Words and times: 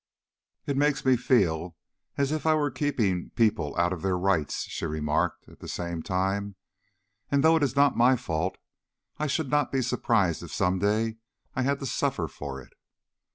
'It 0.65 0.75
makes 0.75 1.05
me 1.05 1.15
feel 1.15 1.75
as 2.17 2.31
if 2.31 2.47
I 2.47 2.55
were 2.55 2.71
keeping 2.71 3.29
people 3.35 3.77
out 3.77 3.93
of 3.93 4.01
their 4.01 4.17
rights,' 4.17 4.63
she 4.63 4.87
remarked 4.87 5.47
at 5.47 5.59
the 5.59 5.67
same 5.67 6.01
time. 6.01 6.55
'And, 7.29 7.43
though 7.43 7.55
it 7.55 7.61
is 7.61 7.75
not 7.75 7.95
my 7.95 8.15
fault, 8.15 8.57
I 9.19 9.27
should 9.27 9.51
not 9.51 9.71
be 9.71 9.83
surprised 9.83 10.41
if 10.41 10.51
some 10.51 10.79
day 10.79 11.17
I 11.55 11.61
had 11.61 11.77
to 11.81 11.85
suffer 11.85 12.27
for 12.27 12.59
it.'" 12.59 12.73